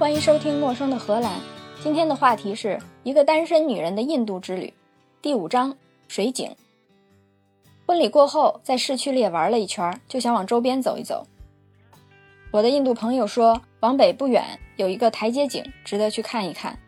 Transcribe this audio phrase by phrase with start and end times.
[0.00, 1.38] 欢迎收听《陌生的荷兰》。
[1.82, 4.72] 今天的话题是一个单身女人的印度之旅，
[5.20, 5.76] 第五章
[6.08, 6.56] 水井。
[7.84, 11.26] 婚礼过后，在市区里也玩了一圈，就想往周边走一走。
[12.50, 16.78] 我的印度朋友说，往北不远有一个台阶井，值得去看一看。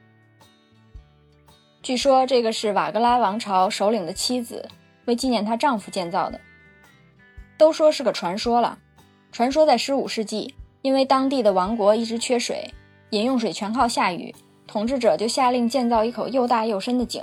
[1.83, 4.67] 据说这个是瓦格拉王朝首领的妻子
[5.05, 6.41] 为纪念她丈夫建造的。
[7.59, 8.79] 都说是个传说了。
[9.31, 12.72] 传说在15世纪，因为当地的王国一直缺水，
[13.12, 14.34] 饮用水全靠下雨，
[14.66, 17.22] 统治者就下令建造一口又大又深的井。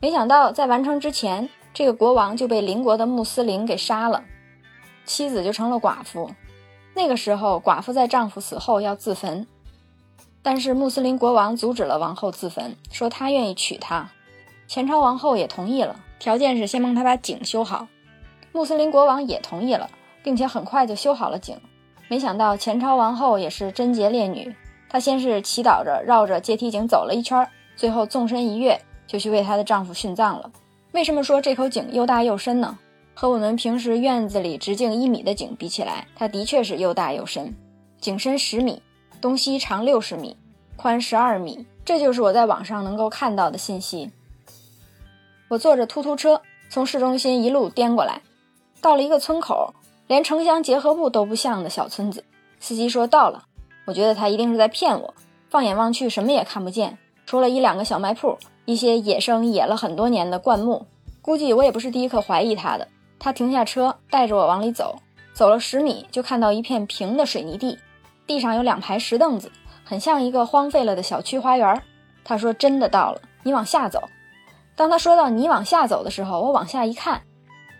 [0.00, 4.24] 没想到在完成之前，这个国王就被邻国的穆斯林给杀了，
[5.04, 6.30] 妻子就成了寡妇。
[6.94, 9.46] 那个时候，寡妇在丈夫死后要自焚。
[10.42, 14.08] 但是穆斯林国王阻止了王后自焚，说他愿意娶她。
[14.66, 17.88] 前朝王后也同意了，条件是先帮他把井修好。
[18.52, 19.90] 穆斯林国王也同意了，
[20.22, 21.58] 并且很快就修好了井。
[22.08, 24.54] 没想到前朝王后也是贞洁烈女，
[24.94, 30.48] 她先是祈祷着绕着阶梯井走了一圈，最后纵身一跃就去为她的丈夫殉葬了。
[30.92, 32.78] 为什么说这口井又大又深呢？
[33.12, 37.52] 和我们平时院子里直径一米的井比起来，它的确是又大又深，
[37.98, 38.80] 井深十米。
[39.20, 40.36] 东西长六十米，
[40.76, 44.12] 宽十二米，这就是我在网上能够看到的信息。
[45.48, 48.22] 我坐着突突车从市中心一路颠过来，
[48.80, 49.74] 到了一个村口，
[50.06, 52.24] 连城乡结合部都不像的小村子。
[52.60, 53.46] 司机说到了，
[53.84, 55.14] 我觉得他一定是在骗我。
[55.48, 60.86] 放眼望去，什么也看不见，除了一两个小卖铺，一些野生野了很多年的灌木。
[61.22, 62.88] 估计我也不是第一个怀疑他的。
[63.18, 64.96] 他停下车，带着我往里走，
[65.32, 67.78] 走了十米，就看到一片平的水泥地。
[68.26, 69.50] 地上有两排石凳子，
[69.84, 71.82] 很像一个荒废了的小区花园。
[72.24, 74.02] 他说：“真的到了，你往下走。”
[74.76, 77.22] 当他说到“你往下走”的时候，我往下一看，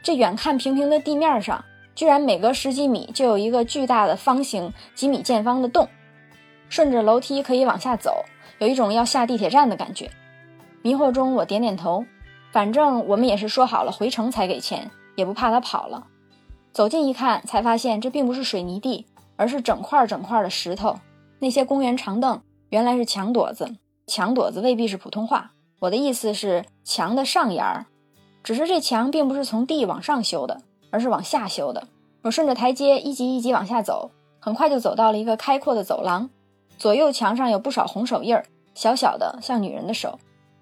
[0.03, 1.65] 这远看平平的地面上，
[1.95, 5.89] 居然每隔十几米就有一个巨大的方形、几米见方的洞。
[6.69, 8.25] 顺着楼梯可以往下走，
[8.59, 10.11] 有一种要下地铁站的感觉。
[10.83, 12.05] 迷惑中，我点点头，
[12.53, 16.07] 反正我们也是说好了回城才给钱，也不怕他跑了。
[16.73, 19.07] 走近一看，才发现这并不是水泥地。
[19.37, 20.97] 而是整块整块的石头，
[21.41, 23.75] 那些公园长凳原来是墙垛子，
[24.07, 25.51] 墙垛子未必是普通话。
[25.81, 27.87] 我的意思是墙的上沿儿，
[28.45, 30.63] 只是这墙并不是从地往上修的，
[30.95, 31.89] 而是往下修的。
[32.23, 36.31] 我顺着台阶一级一级往下走，很快就走到了一个开阔的走廊，
[36.79, 38.47] 左右墙上有不少红手印儿，
[38.77, 40.21] 小小的像女人的手。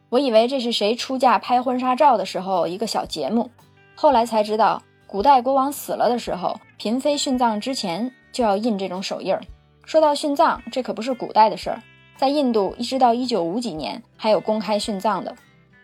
[0.08, 3.50] 我以为这是谁出嫁拍婚纱照的时候一个小节目，
[3.94, 8.10] 后来才知道，古代国王死了的时候，嫔妃殉葬之前。
[8.32, 9.42] 就要印这种手印儿。
[9.84, 11.82] 说到殉葬，这可不是古代的事儿，
[12.16, 15.36] 在印度一直到一九五几年还有公开殉葬的，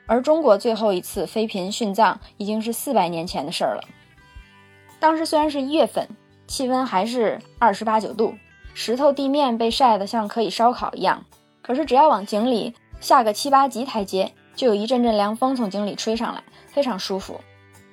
[0.07, 3.85] 而中国最后一次妃嫔殉葬已经是四百年前的事儿了。
[5.01, 6.09] 当时虽然是一月份，
[6.47, 8.35] 气温还是二十八九度，
[8.75, 11.25] 石头地面被晒得像可以烧烤一样，
[11.63, 17.41] 可是只要往井里下个七八级台阶，就有一阵阵凉风从井里吹上来，非常舒服。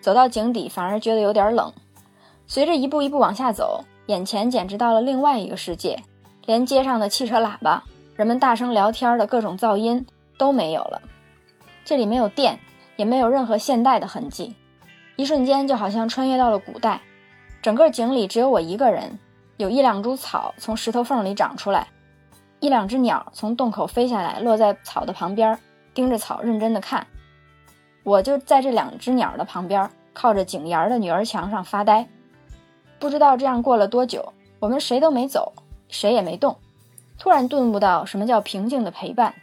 [0.01, 1.73] 走到井底反而觉得有点冷。
[2.47, 3.83] 随着一步一步往下走。
[4.07, 5.97] 眼前简直到了另外一个世界，
[6.45, 7.83] 连街上的汽车喇叭、
[8.15, 10.05] 人们大声聊天的各种噪音
[10.37, 11.01] 都没有了。
[11.83, 12.59] 这里没有电，
[12.97, 14.53] 也没有任何现代的痕迹，
[15.15, 17.01] 一瞬间就好像穿越到了古代。
[17.61, 19.17] 整个井里只有我一个人，
[19.57, 21.87] 有一两株草从石头缝里长出来，
[22.59, 25.57] 一两只鸟从洞口飞下来，落在草的旁边，
[25.93, 27.07] 盯着草认真的看。
[28.03, 32.07] 我就在这两只鸟的旁边，靠着井沿的女儿墙上发呆。
[32.99, 35.53] 不知道这样过了多久，我们谁都没走，
[35.89, 36.57] 谁也没动，
[37.17, 39.33] 突然顿悟到什么叫平静的陪伴。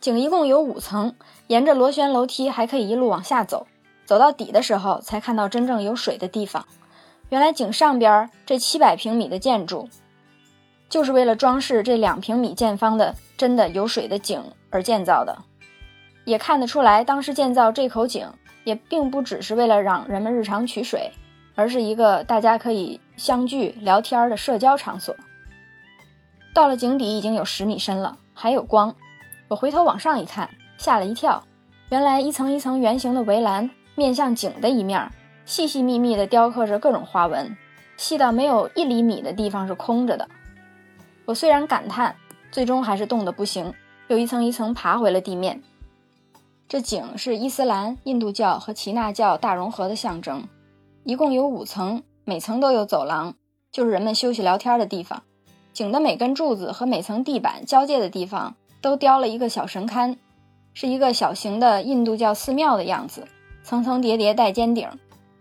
[0.00, 1.14] 井一共有五层，
[1.46, 3.66] 沿着螺旋楼梯还可以一路往下走，
[4.12, 6.66] 走到底的时候才看到真正有水的地方。
[7.30, 9.88] 原来井上边这七百平米的建筑，
[10.90, 15.34] 就是为了装饰这两平米见方的真的有水的井而建造的。
[16.26, 18.28] 也看得出来，当时建造这口井
[18.64, 21.10] 也并不只是为了让人们日常取水。
[21.54, 25.16] 而是一个大家可以相聚聊天的社交场所。
[26.52, 28.94] 到了井底已经有十米深了，还有光。
[29.48, 31.42] 我回头往上一看，吓了一跳。
[31.88, 35.10] 原来一层一层圆形的围栏面向井的一面，
[35.44, 37.56] 细细密密地雕刻着各种花纹，
[37.96, 40.28] 细到没有一厘米的地方是空着的。
[41.24, 42.16] 我虽然感叹，
[42.50, 43.74] 最终还是冻得不行，
[44.08, 45.62] 又一层一层爬回了地面。
[46.68, 50.48] 这井是伊斯兰、印度教和耆那教大融合的象征。
[51.04, 53.34] 一共有五层，每层都有走廊，
[53.70, 55.22] 就是人们休息聊天的地方。
[55.72, 60.16] 井的每根柱子和每层地板交界的地方都雕了一个小神龛，
[60.72, 63.26] 是一个小型的印度教寺庙的样子，
[63.62, 64.88] 层层叠叠带尖顶。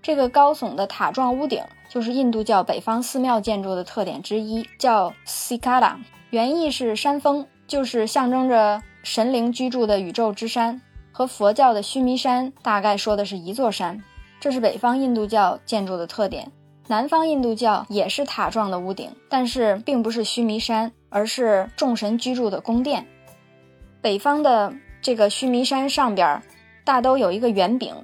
[0.02, 5.96] 这个高耸的塔状屋顶就是印度教北方寺庙建筑的特点之一，叫 Sikara，
[6.32, 10.82] 原意是山峰，就是象征着神灵居住的宇宙之山，
[11.12, 14.04] 和佛教的须弥山大概说的是一座山。
[14.40, 16.52] 这是北方印度教建筑的特点。
[16.88, 23.06] 南方印度教也是塔状的屋顶，但是并不是须弥山，而是众神居住的宫殿。
[24.02, 26.42] 北方的这个须弥山上边
[26.92, 27.96] 大都有一个圆饼。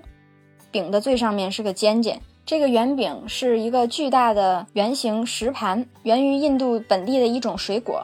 [0.72, 8.01] 饼的最上面是个尖尖，这个圆饼是一个巨大的圆形石盘，源于印度本地的一种水果，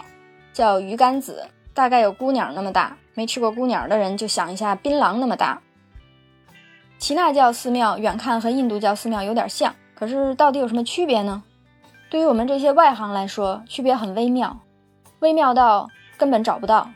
[0.51, 2.97] 叫鱼干子，大概有姑娘那么大。
[3.13, 5.61] 没吃过姑娘的人就想一下，槟榔那么大。
[6.99, 11.43] 耆那教寺庙远看和印度教寺庙有点像，可是到底有什么区别呢？
[12.09, 14.59] 对于我们这些外行来说，区别很微妙，
[15.19, 16.91] 微妙到根本找不到。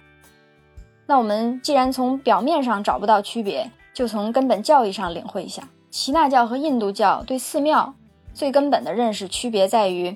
[1.06, 7.96] 那我们既然从表面上找不到区别，就从根本教义上领会一下，耆那教和印度教对寺庙
[8.32, 10.16] 最根本的认识区别在于，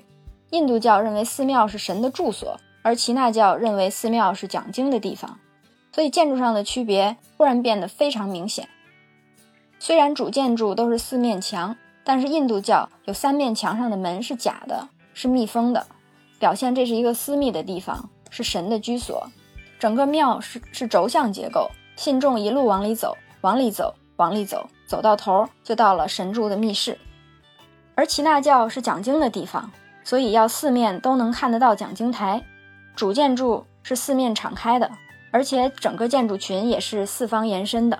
[0.50, 5.36] 印度教认为寺庙是神的住所，而耆那教认为寺庙是讲经的地方，
[5.90, 8.68] 所以建筑上的区别忽然变得非常明显。
[9.80, 15.84] 虽然主建筑都是四面墙，但是印度教有三面墙上的门是假的，是密封的，
[16.38, 19.26] 表现这是一个私密的地方，是神的居所。
[19.80, 23.16] 整个庙是是轴向结构，信众一路往里走。
[23.42, 26.96] 往里走，往里走，走到头就到了神柱的密室。
[27.94, 29.70] 而耆那教是讲经的地方，
[30.04, 32.42] 所以要四面都能看得到讲经台。
[32.94, 34.90] 主建筑是四面敞开的，
[35.32, 37.98] 而且整个建筑群也是四方延伸的。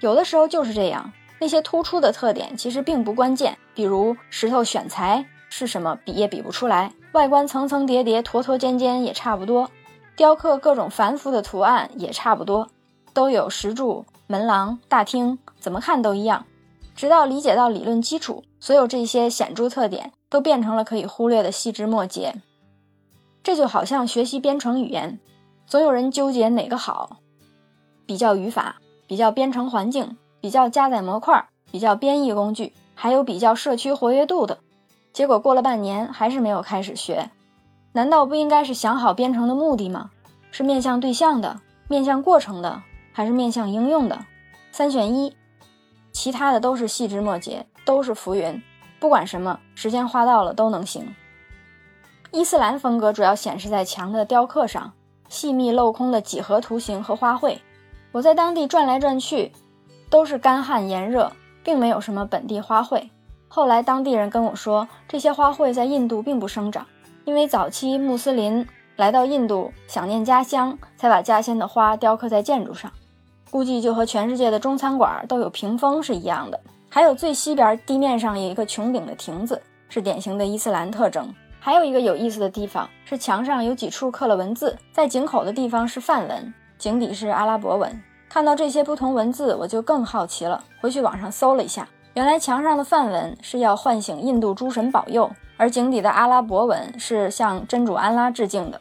[0.00, 9.68] 有的时候就是这样，那些突出的特点其实并不关键，比如石头选材是什么，比也比不出来；外观层层叠叠、坨坨尖尖也差不多；
[10.16, 12.68] 雕刻各种繁复的图案也差不多，
[13.14, 14.04] 都有石柱。
[14.26, 16.44] 门廊、大厅怎么看都一样，
[16.94, 22.34] 直到理解到理论基础，所有这些显著特点都变成了可以忽略的细枝末节。
[23.42, 25.20] 这就好像学习编程语言，
[25.66, 27.18] 总有人纠结哪个好，
[28.04, 34.58] 比较语法，比较编程环境，比较加载模块，比较编译工具，还有比较社区活跃度的。
[35.12, 37.30] 结果过了半年还是没有开始学，
[37.92, 40.10] 难道不应该是想好编程的目的吗？
[40.50, 42.82] 是面向对象的，面向过程的。
[43.16, 44.26] 还是面向应用的，
[44.70, 45.34] 三选一，
[46.12, 48.62] 其他的都是细枝末节，都是浮云。
[49.00, 51.14] 不管什么，时间花到了都能行。
[52.30, 54.92] 伊斯兰风格主要显示在墙的雕刻上，
[55.30, 57.56] 细密镂空的几何图形和花卉。
[58.12, 59.50] 我在当地转来转去，
[60.10, 61.32] 都是干旱炎热，
[61.64, 63.08] 并没有什么本地花卉。
[63.48, 66.86] 后来当地人跟我说，这些花卉在印度并不生长，
[67.24, 72.92] 因为早期穆斯林来到印度想念家乡，才把家乡的花雕刻在建筑上。
[73.50, 81.32] 估计就和全世界的中餐馆都有屏风是一样的，还有最西边地面上有一个穹顶的亭子，是典型的伊斯兰特征。
[81.58, 88.00] 还有一个有意思的地方是墙上有几处刻了文字，在井口的地方是梵文，井底是阿拉伯文。
[88.28, 98.80] 看到这些不同文字，我就更好奇了，回去网上搜了一下，原来墙上的梵文是要唤醒印度诸神保佑，而井底的阿拉伯文是向真主安拉致敬的。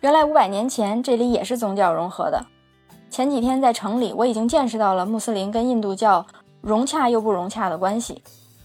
[0.00, 2.44] 原来五百年前这里也是宗教融合的。
[3.10, 6.26] 前几天在城里，我已经见识到了穆斯林跟印度教
[6.60, 8.22] 融洽又不融洽的关系。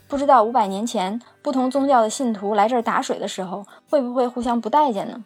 [0.07, 5.23] 不知道五百年前不同宗教的信徒来这儿打水的时候，会不会互相不待见呢？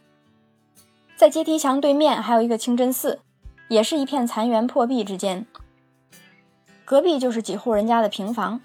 [1.18, 3.20] 在阶梯墙对面还有一个清真寺，
[3.68, 5.46] 也是一片残垣破壁之间。
[6.84, 8.62] 隔壁就是几户人家的平房。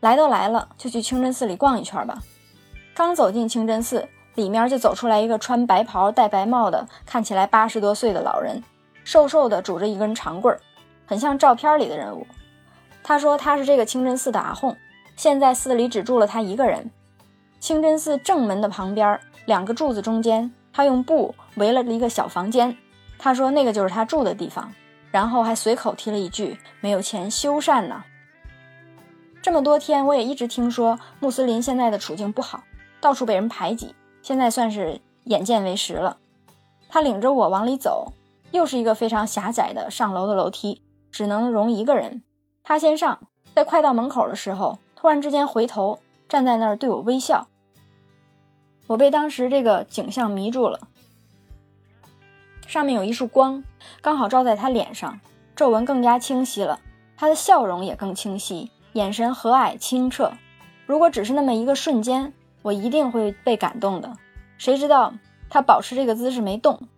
[0.00, 2.22] 来都来了，就去清真寺里逛一圈吧。
[2.94, 8.62] 刚走进清真寺，里面就走出来一个穿白袍、戴白帽的，看起来八十多岁的老人。
[9.06, 10.58] 瘦瘦的，拄着一根长棍儿，
[11.06, 12.26] 很像照片里的人物。
[13.04, 14.74] 他说他是这个清真寺的阿訇，
[15.14, 16.90] 现在寺里只住了他一个人。
[17.60, 22.76] 清真寺正门的旁边，两个柱子中间，他用布围了一个小房间。
[23.16, 24.72] 他说那个就是他住的地方，
[25.12, 28.02] 然后还随口提了一句：“没有钱修缮呢。”
[29.40, 32.64] 这么多天，我也一直听说穆斯林现在的处境不好，
[33.00, 36.16] 到处被人排挤，现在算是眼见为实了。
[36.88, 38.12] 他领着我往里走。
[38.56, 40.82] 又是一个非常狭窄的上楼的楼梯，
[41.12, 42.22] 只能容一个人。
[42.64, 43.20] 他先上，
[43.54, 47.46] 在快到门口的时候，突然之间回头，站在那儿对我微笑。
[48.88, 50.88] 我被当时这个景象迷住了。
[52.66, 53.62] 上面有一束光，
[54.00, 55.20] 刚好照在他脸上，
[55.54, 56.80] 皱纹更加清晰了，
[57.16, 60.32] 他的笑容也更清晰，眼神和蔼清澈。
[60.86, 62.32] 如果只是那么一个瞬间，
[62.62, 64.16] 我一定会被感动的。
[64.58, 65.14] 谁知道
[65.48, 66.88] 他保持这个姿势没动。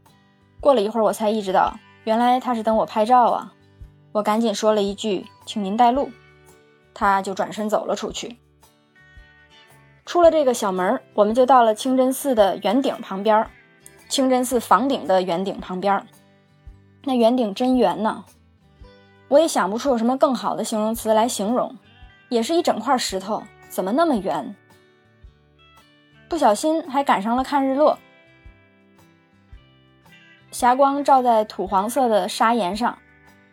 [0.61, 3.53] 过了一会儿，我才意识到，原来他是等我拍照啊！
[4.13, 6.11] 我赶紧说了一句：“请您带路。”
[6.95, 8.39] 他就转身走了出去。
[10.05, 13.47] 出了这个小门我们就到了清真寺的圆顶旁边
[14.09, 16.07] 清真寺房顶的圆顶旁边
[17.05, 18.25] 那圆顶真圆呢，
[19.29, 21.77] 我也想不出有什么更好的形容词来形容，
[22.31, 24.57] 也是一整块石头，怎么那么圆？
[26.29, 27.99] 不小心还赶上了看日落，
[30.51, 32.99] 霞光照在土黄色的砂岩上，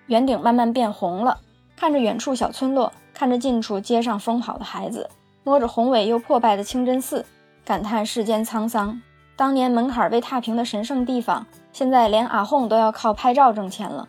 [0.07, 1.39] 圆顶慢慢变红了。
[1.75, 5.09] 看着远处小村落，看着近处街上疯跑的孩子，
[5.43, 7.25] 摸着宏伟又破败的清真寺，
[7.65, 9.01] 感叹世间沧桑。
[9.35, 14.07] 当年门槛被踏平的神圣地方，现在连阿訇都要靠拍照挣钱了。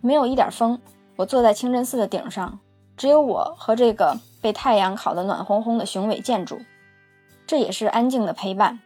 [0.00, 0.80] 没有一点风，
[1.16, 2.58] 我坐在清真寺的顶上，
[2.96, 6.62] 只有我和这个被太阳烤得暖烘烘的雄伟建筑，
[7.46, 8.80] 这也是安静的陪伴。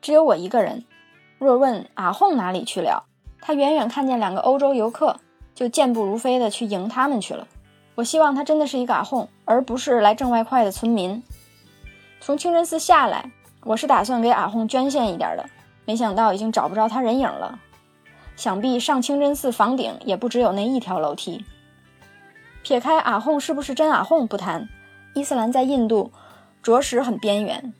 [0.00, 0.84] 只有我一个人。
[1.38, 3.04] 若问阿訇哪里去了，
[3.40, 5.16] 他远远看见两个欧洲游客。
[5.54, 7.48] 就健步如飞的去迎他们去了。
[7.96, 11.20] 我希望他真的是一个阿訇，而不是来挣外快的村民。
[12.20, 13.32] 从清真寺下来，
[13.64, 15.44] 我是打算给阿訇捐献一点的，
[15.84, 17.58] 没想到已经找不着他人影了。
[18.36, 21.44] 想必上清真寺房顶也不只有那一条楼梯。
[22.62, 24.68] 撇开阿訇是不是真阿訇不谈，
[25.14, 26.12] 伊斯兰在印度
[26.62, 27.74] 着实很边缘。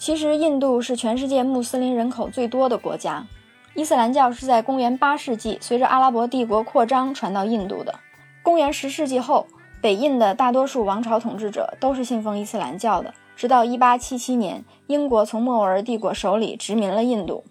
[0.00, 3.26] 其实，印度是全世界穆斯林人口最多的国家。
[3.74, 7.94] 伊斯兰教是在公元八世纪随着阿拉伯帝国扩张传到印度的。
[8.42, 9.46] 公元十世纪后，
[9.82, 13.12] 北印的大多数王朝统治者都是信奉伊斯兰教的。
[13.36, 17.44] 直到一八七七年，英国从莫卧儿帝国手里殖民了印度，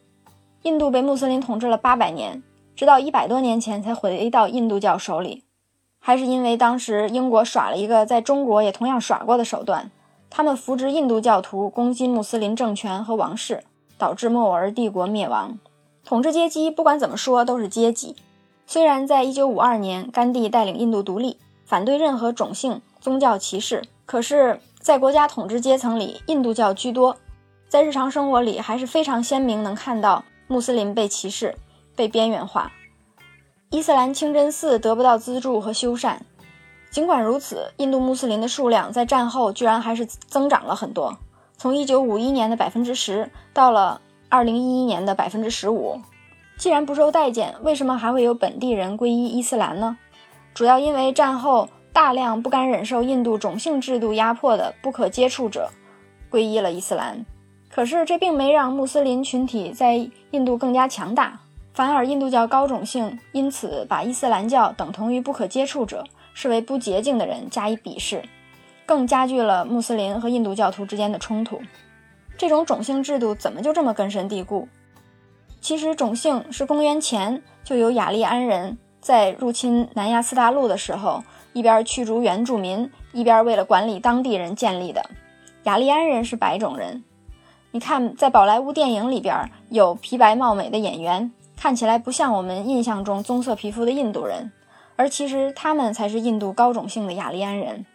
[0.63, 2.41] 印度被穆斯林统治了八百年，
[2.75, 5.43] 直到一百多年前才回到印度教手里。
[5.99, 9.91] 还是因为当时英国耍了一个在中国也同样耍过的手段，
[10.29, 13.63] 他们扶植印度教徒攻击穆斯林政权和王室，
[13.97, 15.57] 导致莫卧儿帝国灭亡。
[16.05, 18.15] 统治阶级不管怎么说都是阶级。
[18.65, 27.17] 虽然在1952年甘地带领印度独立，反对任何种姓、宗教歧视，可是，在国家统治阶层里，印度教居多。
[27.67, 31.55] 在日常生活里，还是非常鲜明，能看到穆斯林被歧视、
[31.95, 32.71] 被边缘化。
[33.71, 36.17] 伊斯兰清真寺得不到资助和修缮。
[36.91, 41.17] 尽管如此，印度穆斯林的数量在战后居然还是增长了很多，
[41.57, 44.01] 从1951年的百分之十到了。
[44.31, 45.99] 二零一一年的百分之十五，
[46.55, 49.97] 既然不受待见，为什么还会有本地人皈依伊斯兰呢？
[50.53, 55.71] 主要因为战后大量不甘忍受印度种姓制度压迫的不可接触者
[56.29, 57.25] 皈依了伊斯兰。
[57.71, 61.39] 可是这并没让穆斯林群体在印度更加强大，
[61.73, 66.03] 反而印度教高种姓因此把伊斯兰教等同于不可接触者，
[66.39, 68.23] 视为不洁净的人加以鄙视，
[68.85, 71.59] 更加剧了穆斯林和印度教徒之间的冲突。
[72.37, 74.69] 这种种姓制度怎么就这么根深蒂固？
[75.59, 85.03] 其实，种姓是公元前就有雅利安人在入侵南亚次大陆的时候，一边驱逐原住民，一边为了管理当地人建立的。
[85.63, 87.03] 雅利安人是白种人，
[87.71, 94.49] 你看，在宝莱坞电影里边有皮白貌美的演员，看起来不像我们印象中棕色皮肤的印度人，
[94.99, 97.85] 而其实他们才是印度高种姓的雅利安人。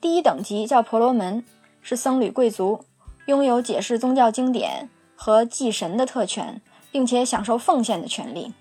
[0.00, 1.44] 第一等级叫婆罗门，
[1.82, 2.84] 是僧侣贵族。
[3.26, 8.52] 拥有解释宗教经典和祭神的特权，并且享受奉献的权利，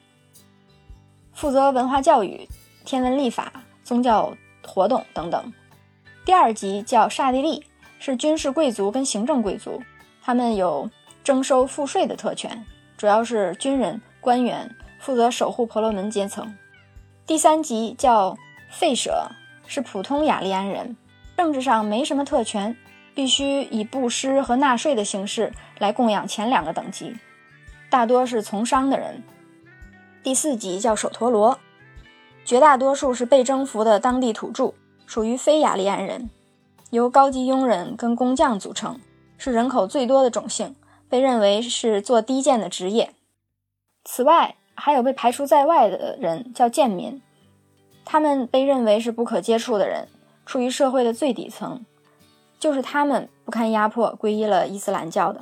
[1.33, 2.47] 负责文化教育、
[2.85, 3.51] 天文历法、
[3.83, 5.51] 宗教活动等等。
[6.23, 7.63] 第二级叫刹帝利，
[7.97, 9.81] 是军事贵族跟行政贵族，
[10.21, 10.87] 他们有
[11.23, 12.63] 征收赋税的特权，
[12.95, 14.69] 主要是军人、官员
[14.99, 16.55] 负责守护婆罗门阶层。
[17.27, 18.37] 第三级叫
[18.71, 19.31] 费舍，
[19.67, 20.95] 是普通雅利安人，
[21.35, 22.75] 政治上没什么特权。
[23.13, 27.17] 必须以布施和纳税的形式来供养前两个等级，
[27.89, 29.23] 大多是从商的人。
[30.21, 31.57] 第四级叫首陀罗，
[32.45, 34.75] 绝大多数是被征服的当地土著，
[35.07, 36.29] 属于非雅利安人，
[36.91, 39.01] 由高级佣人跟工匠组成，
[39.39, 40.75] 是人口最多的种姓，
[41.09, 43.15] 被认为是做低贱的职业。
[44.05, 47.19] 此外，还有被排除在外的人，叫贱民，
[48.05, 50.07] 他们被认为是不可接触的人，
[50.45, 51.83] 处于社会的最底层。
[52.59, 55.41] 就是他们不堪压迫，皈依了伊斯兰教的。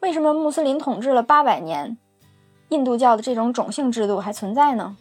[0.00, 1.96] 为什么穆斯林统治了八百年，
[2.68, 4.96] 印度教的这种种姓制度还存在呢？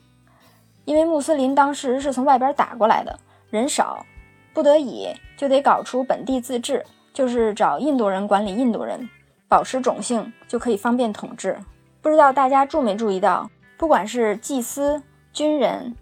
[0.85, 4.05] 因为穆斯林当时是从外边打过来的，人少，
[4.53, 9.09] 不得已就得搞出本地自治，就是找印度人管理印度人，
[9.47, 11.57] 保持种姓就可以方便统治。
[12.05, 15.01] 不知道大家注没注意到，不管是祭司、
[15.33, 15.95] 军人、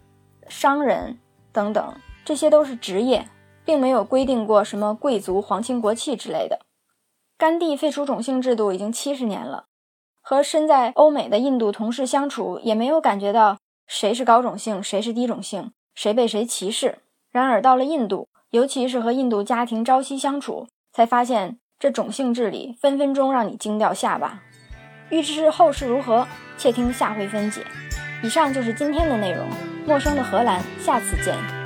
[0.48, 1.18] 商人
[1.50, 1.94] 等等，
[2.26, 3.26] 这些都是职业。
[3.64, 6.60] 并没有规定过什么贵族、皇亲国戚之类的。
[7.38, 9.64] 甘地废除种姓制度已经七十年了，
[10.20, 13.56] 和身在欧美的印度同事相处，也没有感觉到
[13.86, 16.98] 谁是高种姓，谁是低种姓，谁被谁歧视。
[17.30, 24.42] 然而到了印度，尤其是和印度家庭朝夕相处，才发现这种姓治理分分钟让你惊掉下巴。
[25.10, 27.62] 欲知后事如何，且听下回分解。
[28.22, 29.46] 以上就是今天的内容。
[29.86, 31.63] 陌生的荷兰，下次见。